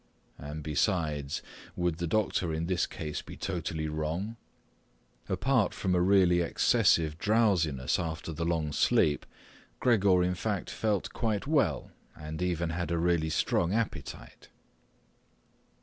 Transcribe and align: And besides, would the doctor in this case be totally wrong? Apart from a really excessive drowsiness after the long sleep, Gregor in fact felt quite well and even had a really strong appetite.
And 0.39 0.63
besides, 0.63 1.43
would 1.75 1.99
the 1.99 2.07
doctor 2.07 2.51
in 2.51 2.65
this 2.65 2.87
case 2.87 3.21
be 3.21 3.37
totally 3.37 3.87
wrong? 3.87 4.35
Apart 5.29 5.75
from 5.75 5.93
a 5.93 6.01
really 6.01 6.41
excessive 6.41 7.19
drowsiness 7.19 7.99
after 7.99 8.33
the 8.33 8.43
long 8.43 8.71
sleep, 8.73 9.27
Gregor 9.79 10.23
in 10.23 10.33
fact 10.33 10.71
felt 10.71 11.13
quite 11.13 11.45
well 11.45 11.91
and 12.15 12.41
even 12.41 12.71
had 12.71 12.89
a 12.89 12.97
really 12.97 13.29
strong 13.29 13.73
appetite. 13.75 14.49